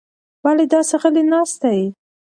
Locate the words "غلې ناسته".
1.01-1.69